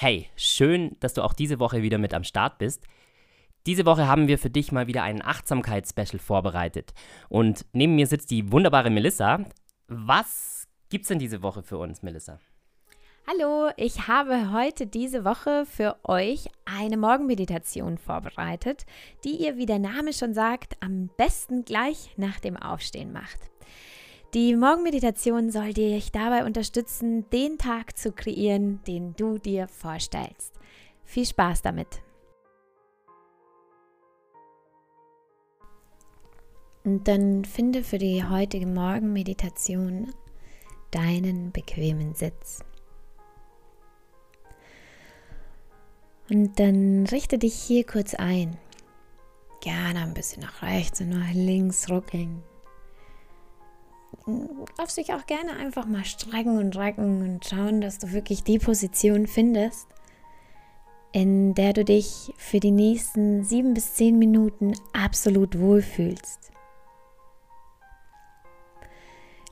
Hey, 0.00 0.28
schön, 0.36 0.96
dass 1.00 1.14
du 1.14 1.22
auch 1.22 1.32
diese 1.32 1.58
Woche 1.58 1.82
wieder 1.82 1.98
mit 1.98 2.14
am 2.14 2.22
Start 2.22 2.58
bist. 2.58 2.84
Diese 3.66 3.84
Woche 3.84 4.06
haben 4.06 4.28
wir 4.28 4.38
für 4.38 4.48
dich 4.48 4.70
mal 4.70 4.86
wieder 4.86 5.02
ein 5.02 5.20
Achtsamkeits-Special 5.20 6.20
vorbereitet. 6.20 6.94
Und 7.28 7.66
neben 7.72 7.96
mir 7.96 8.06
sitzt 8.06 8.30
die 8.30 8.52
wunderbare 8.52 8.90
Melissa. 8.90 9.40
Was 9.88 10.68
gibt's 10.88 11.08
denn 11.08 11.18
diese 11.18 11.42
Woche 11.42 11.64
für 11.64 11.78
uns, 11.78 12.04
Melissa? 12.04 12.38
Hallo, 13.26 13.72
ich 13.76 14.06
habe 14.06 14.52
heute 14.52 14.86
diese 14.86 15.24
Woche 15.24 15.66
für 15.66 15.96
euch 16.04 16.46
eine 16.64 16.96
Morgenmeditation 16.96 17.98
vorbereitet, 17.98 18.86
die 19.24 19.42
ihr, 19.42 19.56
wie 19.56 19.66
der 19.66 19.80
Name 19.80 20.12
schon 20.12 20.32
sagt, 20.32 20.76
am 20.78 21.10
besten 21.16 21.64
gleich 21.64 22.14
nach 22.16 22.38
dem 22.38 22.56
Aufstehen 22.56 23.12
macht. 23.12 23.50
Die 24.34 24.54
Morgenmeditation 24.54 25.50
soll 25.50 25.72
dich 25.72 26.12
dabei 26.12 26.44
unterstützen, 26.44 27.24
den 27.30 27.56
Tag 27.56 27.96
zu 27.96 28.12
kreieren, 28.12 28.82
den 28.86 29.16
du 29.16 29.38
dir 29.38 29.68
vorstellst. 29.68 30.52
Viel 31.04 31.24
Spaß 31.24 31.62
damit! 31.62 32.02
Und 36.84 37.08
dann 37.08 37.46
finde 37.46 37.82
für 37.82 37.96
die 37.96 38.22
heutige 38.22 38.66
Morgenmeditation 38.66 40.12
deinen 40.90 41.50
bequemen 41.50 42.14
Sitz. 42.14 42.60
Und 46.30 46.58
dann 46.60 47.06
richte 47.06 47.38
dich 47.38 47.54
hier 47.54 47.86
kurz 47.86 48.14
ein. 48.14 48.58
Gerne 49.62 50.00
ein 50.00 50.12
bisschen 50.12 50.42
nach 50.42 50.62
rechts 50.62 51.00
und 51.00 51.08
nach 51.08 51.32
links 51.32 51.90
ruckeln 51.90 52.42
darfst 54.76 54.96
dich 54.96 55.12
auch 55.12 55.26
gerne 55.26 55.56
einfach 55.56 55.86
mal 55.86 56.04
strecken 56.04 56.58
und 56.58 56.76
recken 56.76 57.22
und 57.22 57.44
schauen, 57.44 57.80
dass 57.80 57.98
du 57.98 58.12
wirklich 58.12 58.44
die 58.44 58.58
Position 58.58 59.26
findest, 59.26 59.88
in 61.12 61.54
der 61.54 61.72
du 61.72 61.84
dich 61.84 62.32
für 62.36 62.60
die 62.60 62.70
nächsten 62.70 63.44
sieben 63.44 63.74
bis 63.74 63.94
zehn 63.94 64.18
Minuten 64.18 64.74
absolut 64.92 65.58
wohlfühlst. 65.58 66.52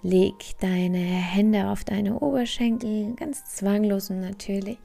Leg 0.03 0.35
deine 0.61 0.99
Hände 0.99 1.69
auf 1.69 1.83
deine 1.83 2.21
Oberschenkel, 2.21 3.15
ganz 3.17 3.45
zwanglos 3.47 4.11
und 4.11 4.21
natürlich. 4.21 4.79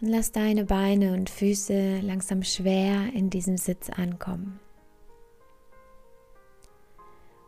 Und 0.00 0.08
lass 0.08 0.32
deine 0.32 0.64
Beine 0.64 1.12
und 1.12 1.28
Füße 1.28 2.00
langsam 2.00 2.42
schwer 2.42 3.12
in 3.12 3.28
diesem 3.28 3.56
Sitz 3.56 3.90
ankommen. 3.90 4.60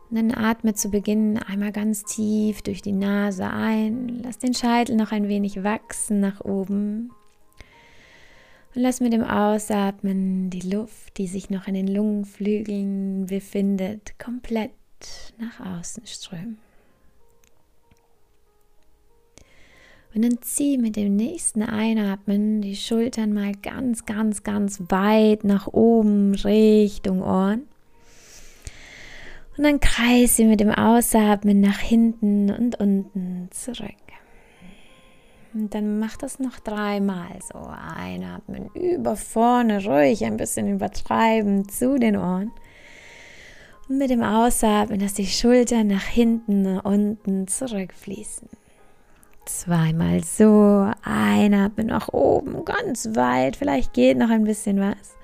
Und 0.09 0.17
dann 0.17 0.33
atme 0.33 0.73
zu 0.73 0.89
Beginn 0.89 1.37
einmal 1.37 1.71
ganz 1.71 2.03
tief 2.03 2.63
durch 2.63 2.81
die 2.81 2.93
Nase 2.93 3.49
ein. 3.49 4.19
Lass 4.23 4.39
den 4.39 4.55
Scheitel 4.55 4.95
noch 4.95 5.11
ein 5.11 5.27
wenig 5.27 5.63
wachsen 5.63 6.19
nach 6.19 6.41
oben. 6.41 7.11
Und 8.75 8.81
lass 8.81 9.01
mit 9.01 9.13
dem 9.13 9.23
Ausatmen 9.23 10.49
die 10.49 10.67
Luft, 10.67 11.17
die 11.17 11.27
sich 11.27 11.49
noch 11.49 11.67
in 11.67 11.75
den 11.75 11.87
Lungenflügeln 11.87 13.27
befindet, 13.27 14.17
komplett 14.17 14.71
nach 15.37 15.59
außen 15.59 16.05
strömen. 16.07 16.57
Und 20.15 20.23
dann 20.23 20.41
zieh 20.41 20.79
mit 20.79 20.95
dem 20.95 21.15
nächsten 21.15 21.61
Einatmen 21.61 22.61
die 22.61 22.75
Schultern 22.75 23.31
mal 23.31 23.53
ganz, 23.53 24.05
ganz, 24.05 24.41
ganz 24.41 24.81
weit 24.89 25.43
nach 25.43 25.67
oben 25.67 26.33
Richtung 26.33 27.21
Ohren. 27.21 27.67
Und 29.57 29.63
dann 29.63 29.79
kreis 29.79 30.37
sie 30.37 30.45
mit 30.45 30.59
dem 30.59 30.71
Ausatmen 30.71 31.59
nach 31.59 31.79
hinten 31.79 32.49
und 32.49 32.79
unten 32.79 33.49
zurück. 33.51 33.95
Und 35.53 35.73
dann 35.73 35.99
mach 35.99 36.15
das 36.15 36.39
noch 36.39 36.59
dreimal 36.59 37.39
so. 37.51 37.59
Einatmen 37.59 38.69
über 38.73 39.15
vorne, 39.15 39.83
ruhig 39.83 40.23
ein 40.23 40.37
bisschen 40.37 40.67
übertreiben 40.67 41.67
zu 41.67 41.97
den 41.97 42.15
Ohren. 42.17 42.51
Und 43.87 43.97
mit 43.97 44.11
dem 44.11 44.21
Ausatmen, 44.21 44.99
dass 44.99 45.15
die 45.15 45.25
Schultern 45.25 45.87
nach 45.87 46.05
hinten 46.05 46.65
und 46.65 46.79
unten 46.79 47.47
zurückfließen. 47.47 48.47
Zweimal 49.45 50.23
so. 50.23 50.91
Einatmen 51.01 51.87
nach 51.87 52.09
oben, 52.09 52.63
ganz 52.65 53.09
weit. 53.15 53.55
Vielleicht 53.55 53.93
geht 53.93 54.17
noch 54.17 54.29
ein 54.29 54.43
bisschen 54.43 54.79
was. 54.79 55.15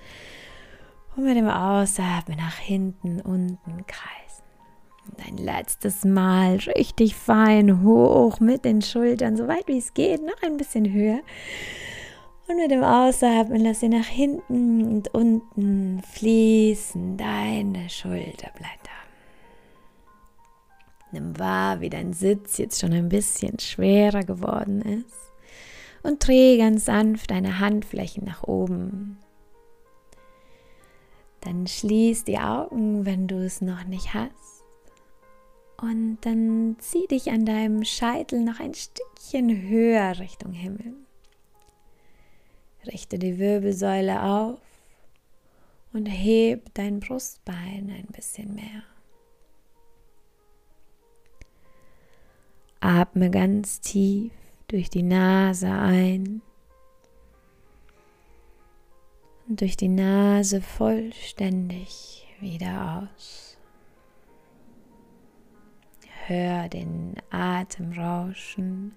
Und 1.15 1.23
mit 1.23 1.37
dem 1.37 1.47
Ausatmen 1.47 2.37
nach 2.37 2.57
hinten, 2.57 3.21
unten 3.21 3.85
kreisen. 3.87 4.43
Und 5.07 5.27
ein 5.27 5.37
letztes 5.37 6.03
Mal 6.03 6.55
richtig 6.75 7.15
fein 7.15 7.83
hoch 7.83 8.39
mit 8.39 8.65
den 8.65 8.81
Schultern, 8.81 9.37
so 9.37 9.47
weit 9.47 9.67
wie 9.67 9.77
es 9.77 9.93
geht, 9.93 10.21
noch 10.21 10.41
ein 10.41 10.57
bisschen 10.57 10.91
höher. 10.91 11.21
Und 12.47 12.57
mit 12.57 12.69
dem 12.69 12.83
Ausatmen 12.83 13.61
lass 13.61 13.79
sie 13.79 13.89
nach 13.89 14.05
hinten 14.05 14.83
und 14.83 15.13
unten 15.13 16.01
fließen 16.11 17.17
deine 17.17 17.89
Schulterblätter. 17.89 18.91
Nimm 21.11 21.39
wahr, 21.39 21.81
wie 21.81 21.89
dein 21.89 22.13
Sitz 22.13 22.57
jetzt 22.57 22.81
schon 22.81 22.93
ein 22.93 23.09
bisschen 23.09 23.57
schwerer 23.57 24.23
geworden 24.23 24.81
ist. 24.81 25.15
Und 26.03 26.27
dreh 26.27 26.57
ganz 26.57 26.85
sanft 26.85 27.31
deine 27.31 27.59
Handflächen 27.59 28.25
nach 28.25 28.43
oben. 28.43 29.17
Dann 31.45 31.67
schließ 31.67 32.23
die 32.23 32.39
Augen, 32.39 33.05
wenn 33.05 33.27
du 33.27 33.35
es 33.35 33.61
noch 33.61 33.85
nicht 33.85 34.15
hast. 34.15 34.63
Und 35.77 36.17
dann 36.21 36.75
zieh 36.79 37.05
dich 37.05 37.29
an 37.29 37.45
deinem 37.45 37.83
Scheitel 37.85 38.43
noch 38.43 38.59
ein 38.59 38.73
Stückchen 38.73 39.69
höher 39.69 40.17
Richtung 40.19 40.53
Himmel. 40.53 40.95
Richte 42.87 43.19
die 43.19 43.37
Wirbelsäule 43.37 44.23
auf 44.23 44.59
und 45.93 46.07
heb 46.07 46.73
dein 46.73 46.99
Brustbein 46.99 47.91
ein 47.95 48.07
bisschen 48.11 48.55
mehr. 48.55 48.83
Atme 52.79 53.29
ganz 53.29 53.81
tief 53.81 54.31
durch 54.67 54.89
die 54.89 55.03
Nase 55.03 55.69
ein 55.69 56.41
durch 59.47 59.77
die 59.77 59.89
Nase 59.89 60.61
vollständig 60.61 62.27
wieder 62.39 63.09
aus. 63.13 63.57
Hör 66.25 66.67
den 66.69 67.15
Atem 67.29 67.93
rauschen 67.93 68.95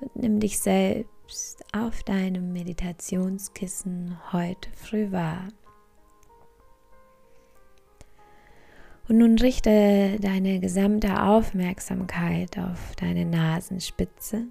und 0.00 0.16
nimm 0.16 0.40
dich 0.40 0.58
selbst 0.58 1.64
auf 1.72 2.02
deinem 2.02 2.52
Meditationskissen 2.52 4.18
heute 4.32 4.68
früh 4.72 5.12
wahr. 5.12 5.48
Und 9.08 9.18
nun 9.18 9.38
richte 9.38 10.18
deine 10.20 10.58
gesamte 10.58 11.22
Aufmerksamkeit 11.22 12.58
auf 12.58 12.96
deine 12.96 13.24
Nasenspitze 13.24 14.48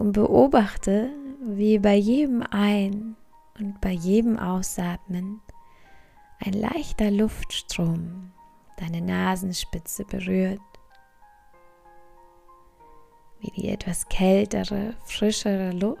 und 0.00 0.12
beobachte, 0.12 1.10
wie 1.42 1.78
bei 1.78 1.94
jedem 1.94 2.42
Ein- 2.42 3.16
und 3.58 3.82
bei 3.82 3.90
jedem 3.90 4.38
Ausatmen 4.38 5.42
ein 6.38 6.54
leichter 6.54 7.10
Luftstrom 7.10 8.32
deine 8.78 9.02
Nasenspitze 9.02 10.06
berührt, 10.06 10.58
wie 13.40 13.50
die 13.50 13.68
etwas 13.68 14.08
kältere, 14.08 14.94
frischere 15.04 15.72
Luft 15.72 16.00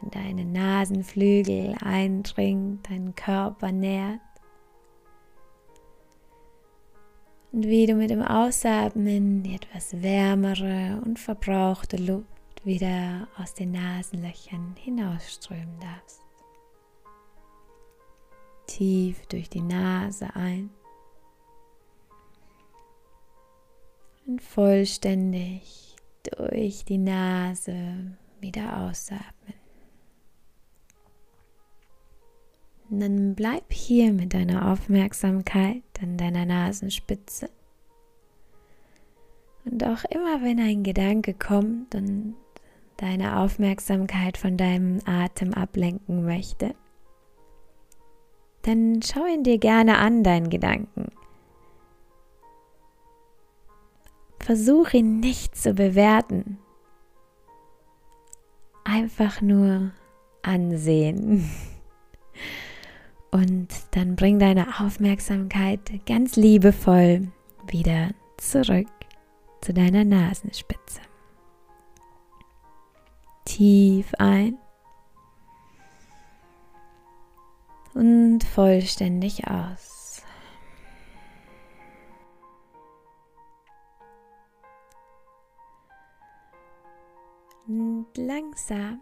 in 0.00 0.10
deine 0.10 0.44
Nasenflügel 0.44 1.74
eindringt, 1.82 2.88
deinen 2.88 3.16
Körper 3.16 3.72
nährt. 3.72 4.20
Und 7.50 7.66
wie 7.66 7.86
du 7.86 7.94
mit 7.94 8.10
dem 8.10 8.22
Ausatmen 8.22 9.42
die 9.42 9.56
etwas 9.56 10.00
wärmere 10.00 11.02
und 11.04 11.18
verbrauchte 11.18 11.96
Luft 11.96 12.37
wieder 12.64 13.28
aus 13.36 13.54
den 13.54 13.72
Nasenlöchern 13.72 14.74
hinausströmen 14.76 15.78
darfst. 15.80 16.22
Tief 18.66 19.26
durch 19.26 19.48
die 19.48 19.62
Nase 19.62 20.34
ein 20.34 20.70
und 24.26 24.42
vollständig 24.42 25.96
durch 26.22 26.84
die 26.84 26.98
Nase 26.98 28.16
wieder 28.40 28.82
ausatmen. 28.82 29.54
Und 32.90 33.00
dann 33.00 33.34
bleib 33.34 33.72
hier 33.72 34.12
mit 34.12 34.34
deiner 34.34 34.72
Aufmerksamkeit 34.72 35.82
an 36.00 36.16
deiner 36.16 36.46
Nasenspitze. 36.46 37.50
Und 39.64 39.84
auch 39.84 40.04
immer, 40.04 40.42
wenn 40.42 40.58
ein 40.60 40.82
Gedanke 40.82 41.34
kommt 41.34 41.94
und 41.94 42.34
deine 42.98 43.38
Aufmerksamkeit 43.38 44.36
von 44.36 44.56
deinem 44.56 45.00
Atem 45.06 45.54
ablenken 45.54 46.24
möchte, 46.24 46.74
dann 48.62 49.00
schau 49.02 49.24
ihn 49.24 49.44
dir 49.44 49.58
gerne 49.58 49.98
an, 49.98 50.22
deinen 50.22 50.50
Gedanken. 50.50 51.10
versuch 54.48 54.94
ihn 54.94 55.20
nicht 55.20 55.54
zu 55.54 55.74
bewerten. 55.74 56.56
Einfach 58.82 59.42
nur 59.42 59.90
ansehen. 60.40 61.50
Und 63.30 63.68
dann 63.90 64.16
bring 64.16 64.38
deine 64.38 64.80
Aufmerksamkeit 64.80 65.80
ganz 66.06 66.36
liebevoll 66.36 67.28
wieder 67.66 68.12
zurück 68.38 68.88
zu 69.60 69.74
deiner 69.74 70.04
Nasenspitze. 70.04 71.02
Tief 73.48 74.12
ein 74.18 74.58
und 77.94 78.44
vollständig 78.44 79.48
aus. 79.48 80.22
Und 87.66 88.06
langsam 88.16 89.00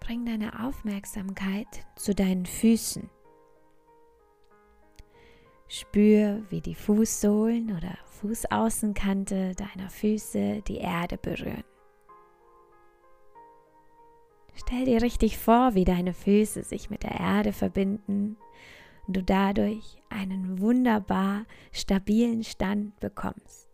bring 0.00 0.26
deine 0.26 0.66
Aufmerksamkeit 0.66 1.66
zu 1.96 2.14
deinen 2.14 2.44
Füßen. 2.44 3.08
Spür, 5.66 6.42
wie 6.50 6.60
die 6.60 6.74
Fußsohlen 6.74 7.74
oder 7.74 7.96
Fußaußenkante 8.20 9.54
deiner 9.54 9.88
Füße 9.88 10.60
die 10.60 10.76
Erde 10.76 11.16
berühren. 11.16 11.64
Stell 14.60 14.86
dir 14.86 15.02
richtig 15.02 15.38
vor, 15.38 15.74
wie 15.74 15.84
deine 15.84 16.12
Füße 16.12 16.64
sich 16.64 16.90
mit 16.90 17.04
der 17.04 17.20
Erde 17.20 17.52
verbinden 17.52 18.36
und 19.06 19.16
du 19.16 19.22
dadurch 19.22 20.02
einen 20.10 20.58
wunderbar 20.60 21.46
stabilen 21.72 22.42
Stand 22.42 22.98
bekommst. 22.98 23.68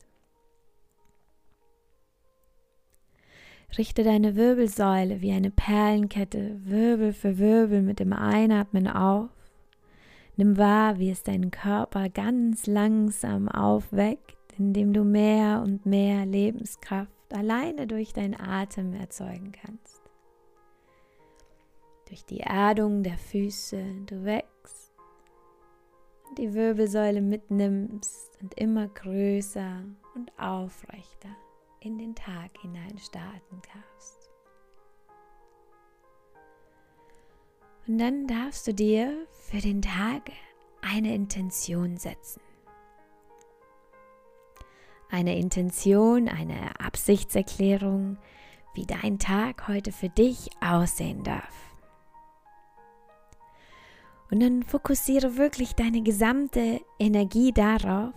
Richte 3.78 4.04
deine 4.04 4.36
Wirbelsäule 4.36 5.20
wie 5.22 5.32
eine 5.32 5.50
Perlenkette 5.50 6.60
Wirbel 6.64 7.12
für 7.12 7.38
Wirbel 7.38 7.82
mit 7.82 7.98
dem 7.98 8.12
Einatmen 8.12 8.86
auf 8.86 9.30
Nimm 10.36 10.58
wahr, 10.58 10.98
wie 10.98 11.10
es 11.10 11.22
deinen 11.22 11.52
Körper 11.52 12.08
ganz 12.08 12.66
langsam 12.66 13.48
aufweckt, 13.48 14.36
indem 14.58 14.92
du 14.92 15.04
mehr 15.04 15.62
und 15.64 15.86
mehr 15.86 16.26
Lebenskraft 16.26 17.10
alleine 17.32 17.86
durch 17.86 18.12
deinen 18.12 18.38
Atem 18.38 18.94
erzeugen 18.94 19.52
kannst. 19.52 20.03
Durch 22.08 22.24
die 22.24 22.40
Erdung 22.40 23.02
der 23.02 23.16
Füße 23.16 23.82
du 24.06 24.24
wächst, 24.24 24.92
die 26.36 26.52
Wirbelsäule 26.52 27.22
mitnimmst 27.22 28.38
und 28.42 28.54
immer 28.58 28.88
größer 28.88 29.84
und 30.14 30.38
aufrechter 30.38 31.30
in 31.80 31.98
den 31.98 32.14
Tag 32.14 32.50
hinein 32.60 32.98
starten 32.98 33.62
darfst. 33.72 34.30
Und 37.86 37.98
dann 37.98 38.26
darfst 38.26 38.66
du 38.66 38.72
dir 38.72 39.26
für 39.30 39.58
den 39.58 39.82
Tag 39.82 40.30
eine 40.80 41.14
Intention 41.14 41.96
setzen. 41.96 42.40
Eine 45.10 45.38
Intention, 45.38 46.28
eine 46.28 46.80
Absichtserklärung, 46.80 48.18
wie 48.74 48.86
dein 48.86 49.18
Tag 49.18 49.68
heute 49.68 49.92
für 49.92 50.08
dich 50.08 50.50
aussehen 50.60 51.22
darf. 51.22 51.73
Und 54.34 54.40
dann 54.40 54.64
fokussiere 54.64 55.36
wirklich 55.36 55.76
deine 55.76 56.02
gesamte 56.02 56.80
Energie 56.98 57.52
darauf, 57.52 58.12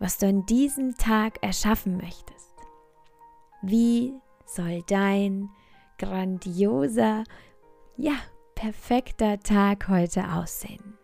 was 0.00 0.18
du 0.18 0.26
an 0.26 0.44
diesem 0.46 0.96
Tag 0.96 1.38
erschaffen 1.40 1.98
möchtest. 1.98 2.56
Wie 3.62 4.12
soll 4.44 4.82
dein 4.88 5.48
grandioser, 5.98 7.22
ja, 7.96 8.14
perfekter 8.56 9.38
Tag 9.38 9.86
heute 9.86 10.32
aussehen? 10.32 10.98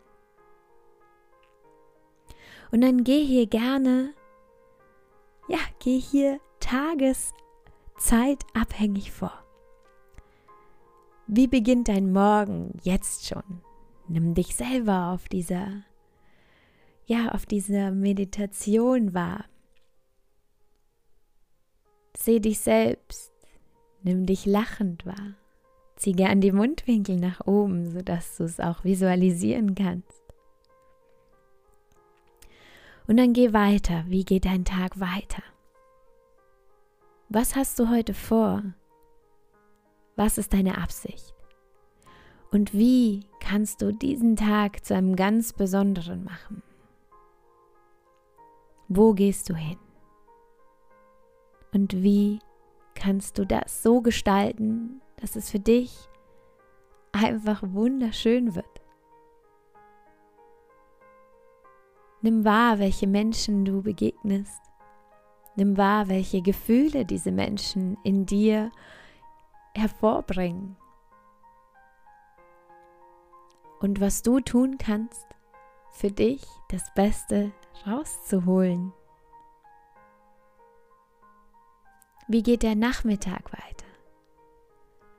Und 2.72 2.80
dann 2.80 3.04
geh 3.04 3.24
hier 3.24 3.46
gerne, 3.46 4.12
ja, 5.46 5.60
geh 5.78 6.00
hier 6.00 6.40
tageszeitabhängig 6.58 9.12
vor. 9.12 9.44
Wie 11.28 11.46
beginnt 11.46 11.86
dein 11.86 12.12
Morgen 12.12 12.76
jetzt 12.82 13.28
schon? 13.28 13.62
Nimm 14.08 14.34
dich 14.34 14.54
selber 14.54 15.10
auf 15.12 15.28
dieser, 15.28 15.82
ja, 17.06 17.32
auf 17.32 17.46
dieser 17.46 17.90
Meditation 17.90 19.14
wahr. 19.14 19.46
Seh 22.16 22.40
dich 22.40 22.60
selbst, 22.60 23.32
nimm 24.02 24.26
dich 24.26 24.46
lachend 24.46 25.04
wahr. 25.06 25.34
Zieh 25.96 26.12
gern 26.12 26.40
die 26.40 26.52
Mundwinkel 26.52 27.16
nach 27.16 27.46
oben, 27.46 27.90
sodass 27.90 28.36
du 28.36 28.44
es 28.44 28.60
auch 28.60 28.84
visualisieren 28.84 29.74
kannst. 29.74 30.22
Und 33.06 33.16
dann 33.16 33.32
geh 33.32 33.52
weiter. 33.52 34.04
Wie 34.08 34.24
geht 34.24 34.44
dein 34.44 34.64
Tag 34.64 35.00
weiter? 35.00 35.42
Was 37.28 37.56
hast 37.56 37.78
du 37.78 37.88
heute 37.88 38.14
vor? 38.14 38.62
Was 40.16 40.38
ist 40.38 40.52
deine 40.52 40.78
Absicht? 40.78 41.34
Und 42.50 42.72
wie 42.72 43.20
kannst 43.46 43.80
du 43.80 43.92
diesen 43.92 44.36
Tag 44.36 44.84
zu 44.84 44.94
einem 44.94 45.14
ganz 45.14 45.52
besonderen 45.52 46.24
machen? 46.24 46.62
Wo 48.88 49.14
gehst 49.14 49.48
du 49.48 49.54
hin? 49.54 49.78
Und 51.72 52.02
wie 52.02 52.40
kannst 52.94 53.38
du 53.38 53.46
das 53.46 53.82
so 53.82 54.00
gestalten, 54.00 55.00
dass 55.16 55.36
es 55.36 55.50
für 55.50 55.60
dich 55.60 56.08
einfach 57.12 57.62
wunderschön 57.62 58.54
wird. 58.54 58.66
Nimm 62.22 62.44
wahr, 62.44 62.78
welche 62.78 63.06
Menschen 63.06 63.64
du 63.64 63.82
begegnest. 63.82 64.60
Nimm 65.54 65.76
wahr, 65.76 66.08
welche 66.08 66.42
Gefühle 66.42 67.04
diese 67.04 67.32
Menschen 67.32 67.96
in 68.04 68.26
dir 68.26 68.70
hervorbringen. 69.74 70.76
Und 73.86 74.00
was 74.00 74.22
du 74.22 74.40
tun 74.40 74.78
kannst, 74.78 75.28
für 75.92 76.10
dich 76.10 76.42
das 76.70 76.82
Beste 76.96 77.52
rauszuholen. 77.86 78.92
Wie 82.26 82.42
geht 82.42 82.64
der 82.64 82.74
Nachmittag 82.74 83.52
weiter? 83.52 83.86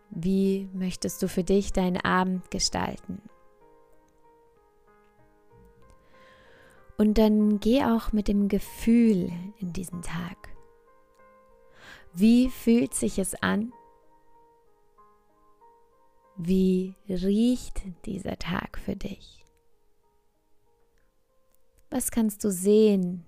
Wie 0.10 0.70
möchtest 0.74 1.24
du 1.24 1.30
für 1.30 1.46
dich 1.46 1.72
deinen 1.72 1.96
Abend 1.96 2.52
gestalten? 2.52 3.22
Und 6.98 7.18
dann 7.18 7.62
geh 7.62 7.86
auch 7.86 8.12
mit 8.12 8.28
dem 8.28 8.50
Gefühl 8.50 9.32
in 9.60 9.72
diesen 9.72 10.02
Tag. 10.02 10.50
Wie 12.12 12.50
fühlt 12.50 12.94
sich 12.94 13.18
es 13.18 13.34
an? 13.42 13.72
Wie 16.40 16.94
riecht 17.10 17.82
dieser 18.06 18.38
Tag 18.38 18.78
für 18.78 18.96
dich? 18.96 19.44
Was 21.90 22.12
kannst 22.12 22.44
du 22.44 22.52
sehen 22.52 23.26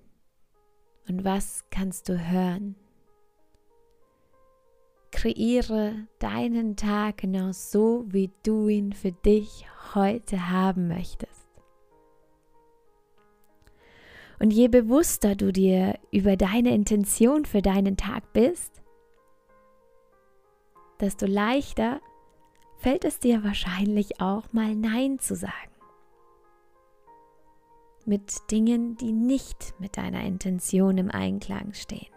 und 1.08 1.24
was 1.24 1.66
kannst 1.72 2.08
du 2.08 2.20
hören? 2.20 2.76
Kreiere 5.12 5.96
deinen 6.20 6.76
Tag 6.76 7.18
genau 7.18 7.52
so, 7.52 8.06
wie 8.10 8.30
du 8.44 8.68
ihn 8.68 8.94
für 8.94 9.12
dich 9.12 9.66
heute 9.96 10.52
haben 10.52 10.88
möchtest. 10.88 11.48
Und 14.38 14.52
je 14.52 14.68
bewusster 14.68 15.36
du 15.36 15.52
dir 15.52 15.98
über 16.12 16.38
deine 16.38 16.76
Intention 16.76 17.46
für 17.46 17.64
deinen 17.64 17.98
Tag 17.98 18.34
bist, 18.34 18.84
desto 21.00 21.26
leichter 21.26 22.02
fällt 22.80 23.04
es 23.04 23.20
dir 23.20 23.44
wahrscheinlich 23.44 24.22
auch 24.22 24.52
mal 24.54 24.74
Nein 24.74 25.20
zu 25.20 25.36
sagen. 25.36 25.54
Mit 28.06 28.50
Dingen, 28.50 28.96
die 28.96 29.12
nicht 29.12 29.76
mit 29.80 29.98
deiner 29.98 30.24
Intention 30.24 30.98
im 30.98 31.12
Einklang 31.12 31.74
stehen. 31.74 32.08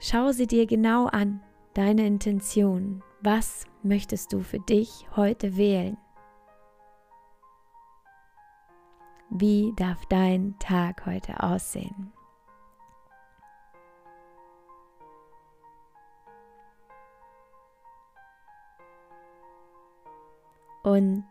Schau 0.00 0.32
sie 0.32 0.46
dir 0.46 0.66
genau 0.66 1.06
an, 1.06 1.40
deine 1.74 2.06
Intention. 2.06 3.02
Was 3.22 3.64
möchtest 3.82 4.32
du 4.32 4.40
für 4.40 4.60
dich 4.60 5.06
heute 5.16 5.56
wählen? 5.56 5.96
Wie 9.30 9.72
darf 9.76 10.04
dein 10.06 10.56
Tag 10.58 11.06
heute 11.06 11.42
aussehen? 11.42 12.12
Und 20.86 21.24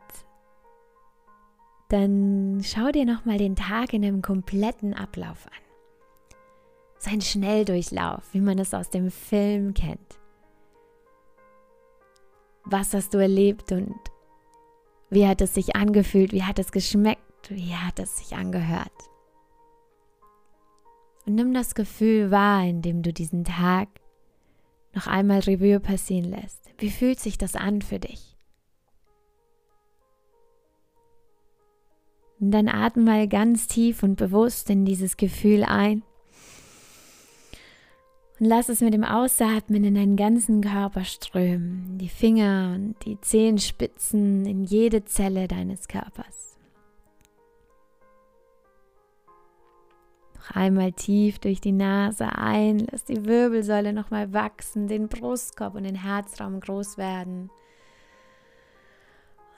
dann 1.87 2.59
schau 2.61 2.91
dir 2.91 3.05
nochmal 3.05 3.37
den 3.37 3.55
Tag 3.55 3.93
in 3.93 4.03
einem 4.03 4.21
kompletten 4.21 4.93
Ablauf 4.93 5.47
an. 5.47 5.63
Sein 6.97 7.21
Schnelldurchlauf, 7.21 8.33
wie 8.33 8.41
man 8.41 8.59
es 8.59 8.73
aus 8.73 8.89
dem 8.89 9.09
Film 9.09 9.73
kennt. 9.73 10.19
Was 12.65 12.93
hast 12.93 13.13
du 13.13 13.17
erlebt 13.17 13.71
und 13.71 13.95
wie 15.09 15.25
hat 15.25 15.39
es 15.39 15.53
sich 15.53 15.73
angefühlt? 15.77 16.33
Wie 16.33 16.43
hat 16.43 16.59
es 16.59 16.73
geschmeckt? 16.73 17.49
Wie 17.49 17.75
hat 17.75 17.99
es 17.99 18.17
sich 18.17 18.35
angehört? 18.35 18.91
Und 21.25 21.35
nimm 21.35 21.53
das 21.53 21.75
Gefühl 21.75 22.29
wahr, 22.29 22.65
indem 22.65 23.03
du 23.03 23.13
diesen 23.13 23.45
Tag 23.45 23.87
noch 24.93 25.07
einmal 25.07 25.39
Revue 25.39 25.79
passieren 25.79 26.31
lässt. 26.31 26.73
Wie 26.77 26.91
fühlt 26.91 27.21
sich 27.21 27.37
das 27.37 27.55
an 27.55 27.81
für 27.81 27.99
dich? 27.99 28.34
Und 32.45 32.51
dann 32.51 32.67
atme 32.67 33.01
mal 33.01 33.27
ganz 33.27 33.65
tief 33.65 34.03
und 34.03 34.17
bewusst 34.17 34.69
in 34.69 34.85
dieses 34.85 35.17
Gefühl 35.17 35.63
ein. 35.63 36.03
Und 38.39 38.45
lass 38.45 38.69
es 38.69 38.81
mit 38.81 38.93
dem 38.93 39.03
Ausatmen 39.03 39.83
in 39.83 39.95
deinen 39.95 40.15
ganzen 40.15 40.61
Körper 40.61 41.05
strömen, 41.05 41.97
die 41.97 42.07
Finger 42.07 42.73
und 42.75 43.03
die 43.03 43.19
Zehenspitzen 43.19 44.45
in 44.45 44.63
jede 44.63 45.05
Zelle 45.05 45.47
deines 45.47 45.87
Körpers. 45.87 46.55
Noch 50.35 50.51
einmal 50.51 50.91
tief 50.91 51.39
durch 51.39 51.61
die 51.61 51.71
Nase 51.71 52.27
ein, 52.37 52.85
lass 52.91 53.05
die 53.05 53.25
Wirbelsäule 53.25 53.91
nochmal 53.91 54.33
wachsen, 54.33 54.87
den 54.87 55.07
Brustkorb 55.07 55.73
und 55.73 55.85
den 55.85 55.95
Herzraum 55.95 56.59
groß 56.59 56.99
werden. 56.99 57.49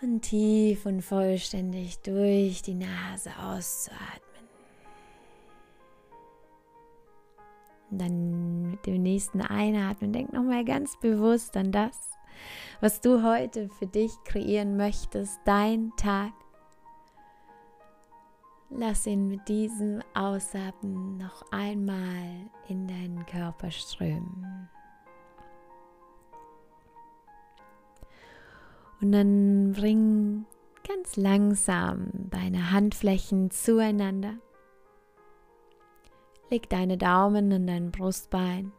Und 0.01 0.21
tief 0.21 0.85
und 0.85 1.01
vollständig 1.01 1.99
durch 1.99 2.61
die 2.61 2.75
Nase 2.75 3.31
auszuatmen. 3.41 4.21
Und 7.89 7.97
dann 7.99 8.71
mit 8.71 8.85
dem 8.85 9.01
nächsten 9.01 9.41
Einatmen 9.41 10.13
denk 10.13 10.33
nochmal 10.33 10.65
ganz 10.65 10.99
bewusst 10.99 11.57
an 11.57 11.71
das, 11.71 12.11
was 12.79 13.01
du 13.01 13.23
heute 13.23 13.69
für 13.69 13.87
dich 13.87 14.11
kreieren 14.23 14.77
möchtest, 14.77 15.39
dein 15.45 15.91
Tag. 15.97 16.31
Lass 18.69 19.07
ihn 19.07 19.29
mit 19.29 19.47
diesem 19.47 20.03
Ausatmen 20.13 21.17
noch 21.17 21.43
einmal 21.51 22.51
in 22.67 22.87
deinen 22.87 23.25
Körper 23.25 23.71
strömen. 23.71 24.69
Und 28.99 29.11
dann 29.11 29.73
bring 29.73 30.45
ganz 30.87 31.15
langsam 31.17 32.09
deine 32.31 32.71
Handflächen 32.71 33.51
zueinander. 33.51 34.35
Leg 36.49 36.69
deine 36.69 36.97
Daumen 36.97 37.51
an 37.51 37.67
dein 37.67 37.91
Brustbein. 37.91 38.71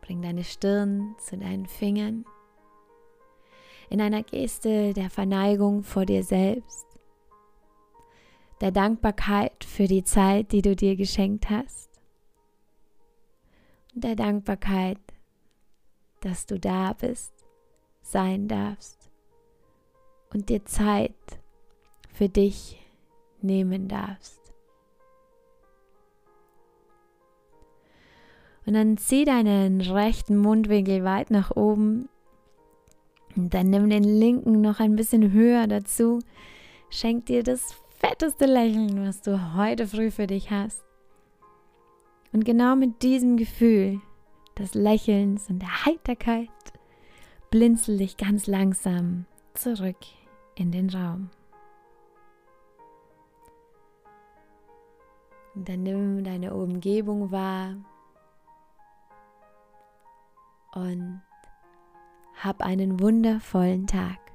Bring 0.00 0.22
deine 0.22 0.44
Stirn 0.44 1.16
zu 1.18 1.36
deinen 1.36 1.66
Fingern. 1.66 2.24
In 3.90 4.00
einer 4.00 4.22
Geste 4.22 4.94
der 4.94 5.10
Verneigung 5.10 5.82
vor 5.82 6.06
dir 6.06 6.22
selbst. 6.22 6.86
Der 8.60 8.70
Dankbarkeit 8.70 9.64
für 9.64 9.86
die 9.86 10.04
Zeit, 10.04 10.52
die 10.52 10.62
du 10.62 10.74
dir 10.76 10.96
geschenkt 10.96 11.50
hast. 11.50 11.90
Und 13.94 14.04
der 14.04 14.16
Dankbarkeit, 14.16 14.98
dass 16.20 16.46
du 16.46 16.58
da 16.58 16.92
bist, 16.92 17.37
sein 18.10 18.48
darfst 18.48 19.10
und 20.32 20.48
dir 20.48 20.64
Zeit 20.64 21.14
für 22.12 22.28
dich 22.28 22.78
nehmen 23.40 23.88
darfst. 23.88 24.38
Und 28.66 28.74
dann 28.74 28.98
zieh 28.98 29.24
deinen 29.24 29.80
rechten 29.80 30.36
Mundwinkel 30.36 31.02
weit 31.02 31.30
nach 31.30 31.56
oben. 31.56 32.08
Und 33.34 33.54
dann 33.54 33.70
nimm 33.70 33.88
den 33.88 34.04
linken 34.04 34.60
noch 34.60 34.78
ein 34.78 34.94
bisschen 34.94 35.32
höher 35.32 35.66
dazu. 35.66 36.18
Schenk 36.90 37.26
dir 37.26 37.42
das 37.42 37.74
fetteste 37.96 38.44
Lächeln, 38.44 39.06
was 39.06 39.22
du 39.22 39.54
heute 39.54 39.86
früh 39.86 40.10
für 40.10 40.26
dich 40.26 40.50
hast. 40.50 40.84
Und 42.32 42.44
genau 42.44 42.76
mit 42.76 43.02
diesem 43.02 43.38
Gefühl 43.38 44.00
des 44.58 44.74
Lächelns 44.74 45.48
und 45.48 45.60
der 45.60 45.86
Heiterkeit 45.86 46.48
blinzel 47.50 47.98
dich 47.98 48.16
ganz 48.16 48.46
langsam 48.46 49.26
zurück 49.54 49.96
in 50.54 50.70
den 50.70 50.90
Raum. 50.90 51.30
Und 55.54 55.68
dann 55.68 55.82
nimm 55.82 56.24
deine 56.24 56.54
Umgebung 56.54 57.32
wahr 57.32 57.74
und 60.74 61.22
hab 62.36 62.62
einen 62.62 63.00
wundervollen 63.00 63.86
Tag. 63.86 64.27